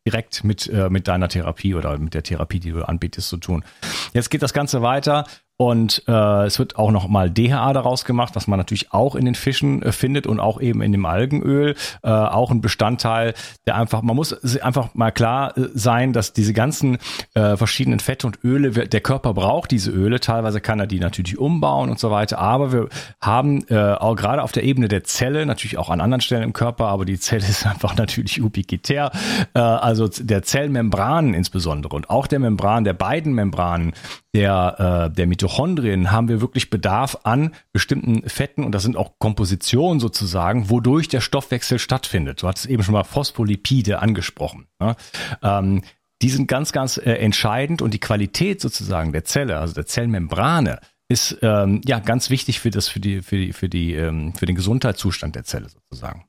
[0.07, 3.65] direkt mit, äh, mit deiner Therapie oder mit der Therapie, die du anbietest, zu tun.
[4.13, 5.25] Jetzt geht das Ganze weiter
[5.57, 9.25] und äh, es wird auch noch mal DHA daraus gemacht, was man natürlich auch in
[9.25, 11.77] den Fischen äh, findet und auch eben in dem Algenöl.
[12.03, 13.35] Äh, auch ein Bestandteil,
[13.67, 16.99] der einfach, man muss einfach mal klar äh, sein, dass diese ganzen
[17.35, 20.19] äh, verschiedenen Fette und Öle, der Körper braucht diese Öle.
[20.19, 22.39] Teilweise kann er die natürlich umbauen und so weiter.
[22.39, 22.89] Aber wir
[23.21, 26.53] haben äh, auch gerade auf der Ebene der Zelle, natürlich auch an anderen Stellen im
[26.53, 29.13] Körper, aber die Zelle ist einfach natürlich ubiquitär.
[29.55, 33.93] Äh, also der Zellmembranen insbesondere und auch der Membran, der beiden Membranen,
[34.35, 39.13] der, äh, der Mitochondrien haben wir wirklich Bedarf an bestimmten Fetten und das sind auch
[39.19, 42.43] Kompositionen sozusagen, wodurch der Stoffwechsel stattfindet.
[42.43, 44.67] Du hattest eben schon mal Phospholipide angesprochen.
[44.81, 44.97] Ne?
[45.43, 45.83] Ähm,
[46.21, 50.81] die sind ganz, ganz äh, entscheidend und die Qualität sozusagen der Zelle, also der Zellmembrane,
[51.09, 54.47] ist ähm, ja ganz wichtig für das, für die, für die, für die, ähm, für
[54.47, 56.25] den Gesundheitszustand der Zelle sozusagen.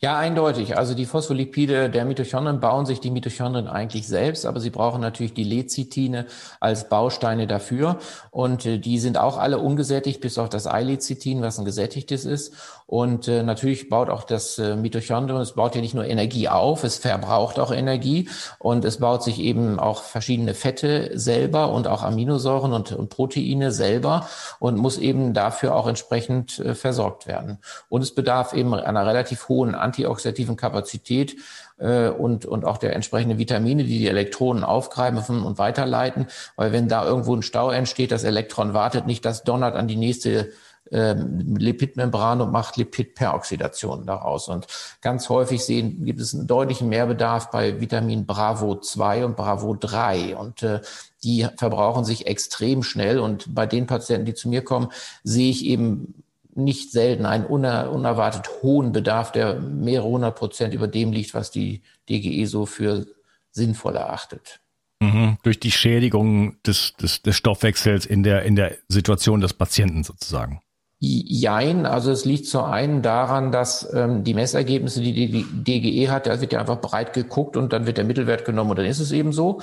[0.00, 0.76] Ja, eindeutig.
[0.76, 5.34] Also die Phospholipide der Mitochondrien bauen sich die Mitochondrien eigentlich selbst, aber sie brauchen natürlich
[5.34, 6.26] die Lecithine
[6.60, 7.98] als Bausteine dafür.
[8.30, 12.54] Und äh, die sind auch alle ungesättigt, bis auf das Eilecithin, was ein gesättigtes ist.
[12.86, 16.84] Und äh, natürlich baut auch das äh, Mitochondrion, es baut ja nicht nur Energie auf,
[16.84, 22.02] es verbraucht auch Energie und es baut sich eben auch verschiedene Fette selber und auch
[22.02, 27.58] Aminosäuren und, und Proteine selber und muss eben dafür auch entsprechend äh, versorgt werden.
[27.88, 31.36] Und es bedarf eben einer relativ hohen antioxidativen Kapazität
[31.78, 36.26] äh, und, und auch der entsprechenden Vitamine, die die Elektronen aufgreifen und weiterleiten.
[36.56, 39.96] Weil wenn da irgendwo ein Stau entsteht, das Elektron wartet nicht, das donnert an die
[39.96, 40.50] nächste
[40.90, 44.48] ähm, Lipidmembran und macht Lipidperoxidation daraus.
[44.48, 44.66] Und
[45.00, 50.36] ganz häufig sehen, gibt es einen deutlichen Mehrbedarf bei Vitamin Bravo 2 und Bravo 3.
[50.36, 50.80] Und äh,
[51.22, 53.18] die verbrauchen sich extrem schnell.
[53.18, 54.88] Und bei den Patienten, die zu mir kommen,
[55.22, 56.23] sehe ich eben
[56.56, 61.50] nicht selten einen uner, unerwartet hohen Bedarf, der mehrere hundert Prozent über dem liegt, was
[61.50, 63.06] die DGE so für
[63.50, 64.60] sinnvoll erachtet.
[65.00, 70.04] Mhm, durch die Schädigung des, des, des Stoffwechsels in der, in der Situation des Patienten
[70.04, 70.60] sozusagen.
[71.06, 76.26] Jein, also es liegt zum einen daran, dass ähm, die Messergebnisse, die die DGE hat,
[76.26, 79.00] da wird ja einfach breit geguckt und dann wird der Mittelwert genommen und dann ist
[79.00, 79.60] es eben so.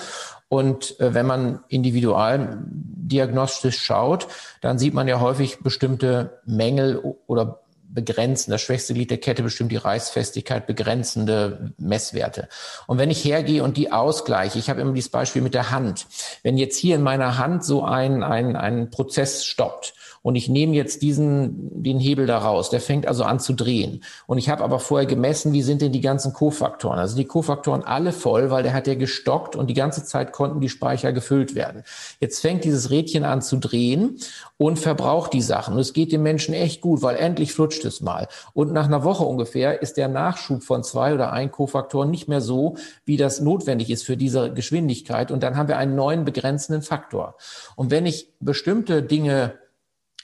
[0.50, 4.28] Und äh, wenn man individual diagnostisch schaut,
[4.62, 7.62] dann sieht man ja häufig bestimmte Mängel oder
[7.94, 8.52] begrenzen.
[8.52, 12.48] Das schwächste Glied der Kette bestimmt die Reißfestigkeit, begrenzende Messwerte.
[12.88, 16.08] Und wenn ich hergehe und die ausgleiche, ich habe immer dieses Beispiel mit der Hand.
[16.44, 19.94] Wenn jetzt hier in meiner Hand so ein, ein, ein Prozess stoppt
[20.24, 24.04] und ich nehme jetzt diesen, den Hebel da raus, der fängt also an zu drehen.
[24.28, 27.00] Und ich habe aber vorher gemessen, wie sind denn die ganzen Kofaktoren?
[27.00, 30.60] Also die Kofaktoren alle voll, weil der hat ja gestockt und die ganze Zeit konnten
[30.60, 31.84] die Speicher gefüllt werden.
[32.20, 34.18] Jetzt fängt dieses Rädchen an zu drehen
[34.58, 35.74] und verbraucht die Sachen.
[35.74, 38.28] Und es geht dem Menschen echt gut, weil endlich flutscht es mal.
[38.54, 42.42] Und nach einer Woche ungefähr ist der Nachschub von zwei oder ein Kofaktoren nicht mehr
[42.42, 45.32] so, wie das notwendig ist für diese Geschwindigkeit.
[45.32, 47.36] Und dann haben wir einen neuen begrenzenden Faktor.
[47.76, 49.56] Und wenn ich bestimmte Dinge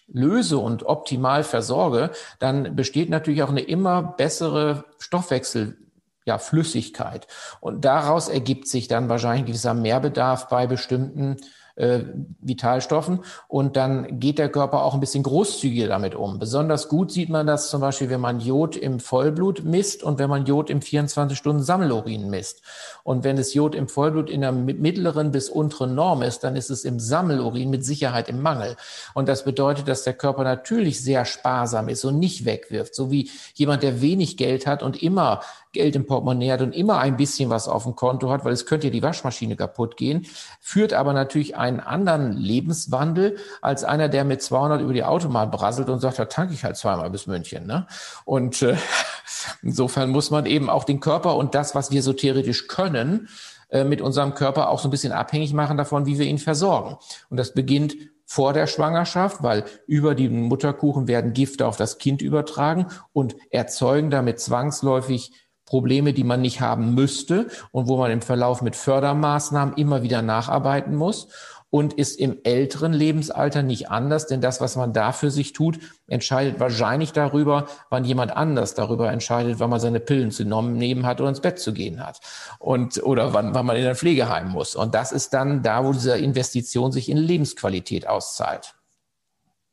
[0.08, 5.78] löse und optimal versorge, dann besteht natürlich auch eine immer bessere Stoffwechsel
[6.26, 7.28] ja, Flüssigkeit.
[7.62, 11.38] Und daraus ergibt sich dann wahrscheinlich ein gewisser Mehrbedarf bei bestimmten
[11.78, 12.00] äh,
[12.42, 16.40] Vitalstoffen und dann geht der Körper auch ein bisschen großzügiger damit um.
[16.40, 20.30] Besonders gut sieht man das zum Beispiel, wenn man Jod im Vollblut misst und wenn
[20.30, 22.62] man Jod im 24-Stunden-Sammelurin misst.
[23.04, 26.70] Und wenn das Jod im Vollblut in der mittleren bis unteren Norm ist, dann ist
[26.70, 28.76] es im Sammelurin mit Sicherheit im Mangel.
[29.14, 32.96] Und das bedeutet, dass der Körper natürlich sehr sparsam ist und nicht wegwirft.
[32.96, 35.42] So wie jemand, der wenig Geld hat und immer
[35.78, 38.66] Geld im Portemonnaie hat und immer ein bisschen was auf dem Konto hat, weil es
[38.66, 40.26] könnte ja die Waschmaschine kaputt gehen,
[40.60, 45.90] führt aber natürlich einen anderen Lebenswandel als einer, der mit 200 über die Autobahn brasselt
[45.90, 47.66] und sagt, da tanke ich halt zweimal bis München.
[47.66, 47.88] Ne?
[48.26, 48.76] Und äh,
[49.62, 53.30] insofern muss man eben auch den Körper und das, was wir so theoretisch können,
[53.70, 56.98] äh, mit unserem Körper auch so ein bisschen abhängig machen davon, wie wir ihn versorgen.
[57.30, 62.22] Und das beginnt vor der Schwangerschaft, weil über den Mutterkuchen werden Gifte auf das Kind
[62.22, 65.32] übertragen und erzeugen damit zwangsläufig
[65.68, 70.24] Probleme, die man nicht haben müsste und wo man im Verlauf mit Fördermaßnahmen immer wieder
[70.24, 71.28] nacharbeiten muss
[71.70, 75.80] und ist im älteren Lebensalter nicht anders, denn das, was man da für sich tut,
[76.08, 81.20] entscheidet wahrscheinlich darüber, wann jemand anders darüber entscheidet, wann man seine Pillen zu nehmen hat
[81.20, 82.22] oder ins Bett zu gehen hat
[82.60, 84.76] und oder wann, wann man in ein Pflegeheim muss.
[84.76, 88.76] Und das ist dann da, wo diese Investition sich in Lebensqualität auszahlt.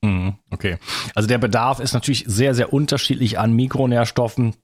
[0.02, 0.78] Mhm, okay.
[1.14, 4.56] Also der Bedarf ist natürlich sehr, sehr unterschiedlich an Mikronährstoffen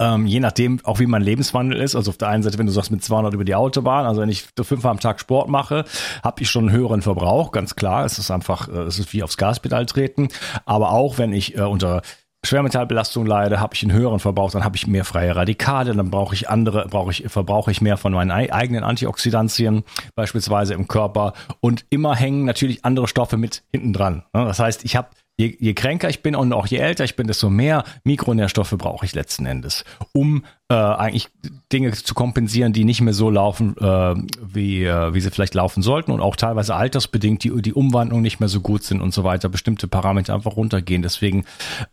[0.00, 1.96] ähm, je nachdem, auch wie mein Lebenswandel ist.
[1.96, 4.28] Also auf der einen Seite, wenn du sagst mit 200 über die Autobahn, also wenn
[4.28, 5.84] ich fünfmal am Tag Sport mache,
[6.22, 8.04] habe ich schon einen höheren Verbrauch, ganz klar.
[8.04, 10.28] Es ist einfach, äh, es ist wie aufs Gaspedal treten.
[10.64, 12.02] Aber auch wenn ich äh, unter
[12.44, 16.34] Schwermetallbelastung leide, habe ich einen höheren Verbrauch, dann habe ich mehr freie Radikale, dann brauche
[16.34, 19.82] ich andere, brauche ich, verbrauche ich mehr von meinen eigenen Antioxidantien,
[20.14, 21.32] beispielsweise im Körper.
[21.60, 24.22] Und immer hängen natürlich andere Stoffe mit hinten dran.
[24.32, 24.44] Ne?
[24.44, 25.08] Das heißt, ich habe
[25.38, 29.06] je, je kränker ich bin und auch je älter ich bin, desto mehr Mikronährstoffe brauche
[29.06, 31.28] ich letzten Endes, um äh, eigentlich
[31.72, 35.82] Dinge zu kompensieren, die nicht mehr so laufen, äh, wie, äh, wie sie vielleicht laufen
[35.82, 39.24] sollten und auch teilweise altersbedingt die, die Umwandlung nicht mehr so gut sind und so
[39.24, 41.02] weiter, bestimmte Parameter einfach runtergehen.
[41.02, 41.44] Deswegen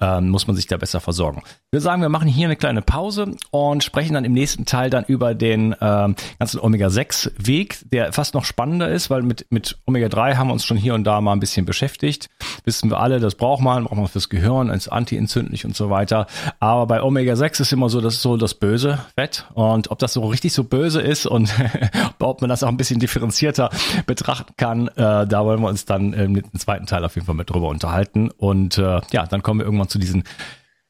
[0.02, 1.42] äh, muss man sich da besser versorgen.
[1.72, 5.06] Wir sagen, wir machen hier eine kleine Pause und sprechen dann im nächsten Teil dann
[5.06, 10.48] über den äh, ganzen Omega-6-Weg, der fast noch spannender ist, weil mit, mit Omega-3 haben
[10.48, 12.30] wir uns schon hier und da mal ein bisschen beschäftigt.
[12.66, 16.28] Wissen wir alle, das braucht man, braucht man fürs Gehirn, antientzündlich und so weiter.
[16.60, 19.46] Aber bei Omega-6 ist immer so, das ist so das böse Fett.
[19.54, 21.54] Und ob das so richtig so böse ist und
[22.20, 23.70] ob man das auch ein bisschen differenzierter
[24.08, 27.50] betrachten kann, äh, da wollen wir uns dann im zweiten Teil auf jeden Fall mit
[27.50, 28.32] drüber unterhalten.
[28.32, 30.24] Und äh, ja, dann kommen wir irgendwann zu diesen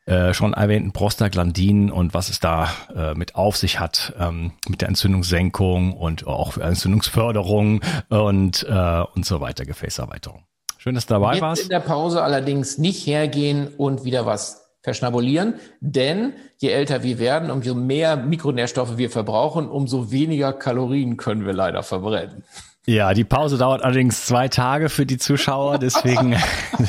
[0.05, 4.80] äh, schon erwähnten Prostaglandinen und was es da äh, mit auf sich hat, ähm, mit
[4.80, 10.45] der Entzündungssenkung und auch für Entzündungsförderung und, äh, und so weiter, Gefäßerweiterung.
[10.78, 11.63] Schön, dass du dabei Jetzt warst.
[11.63, 17.49] in der Pause allerdings nicht hergehen und wieder was verschnabulieren, denn je älter wir werden,
[17.49, 22.43] umso mehr Mikronährstoffe wir verbrauchen, umso weniger Kalorien können wir leider verbrennen.
[22.86, 26.36] Ja, die Pause dauert allerdings zwei Tage für die Zuschauer, deswegen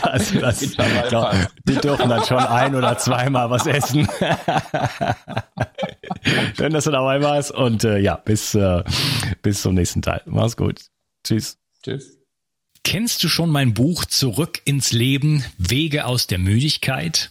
[0.02, 0.76] also das,
[1.08, 1.34] glaub,
[1.64, 4.06] die dürfen dann schon ein oder zweimal was essen.
[6.54, 8.84] Schön, dass du dabei warst und äh, ja, bis, äh,
[9.40, 10.20] bis zum nächsten Teil.
[10.26, 10.82] Mach's gut.
[11.24, 11.56] Tschüss.
[11.82, 12.18] Tschüss.
[12.84, 17.30] Kennst du schon mein Buch Zurück ins Leben, Wege aus der Müdigkeit?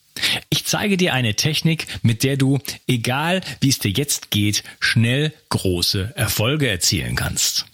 [0.49, 5.33] Ich zeige dir eine Technik, mit der du, egal wie es dir jetzt geht, schnell
[5.49, 7.65] große Erfolge erzielen kannst.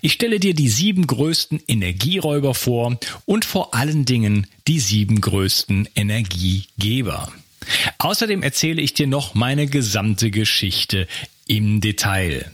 [0.00, 5.88] Ich stelle dir die sieben größten Energieräuber vor und vor allen Dingen die sieben größten
[5.94, 7.32] Energiegeber.
[7.98, 11.06] Außerdem erzähle ich dir noch meine gesamte Geschichte
[11.46, 12.50] im Detail.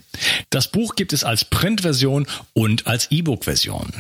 [0.51, 3.91] Das Buch gibt es als Printversion und als E-Book-Version.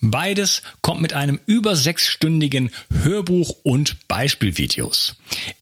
[0.00, 2.70] Beides kommt mit einem über sechsstündigen
[3.02, 5.16] Hörbuch und Beispielvideos.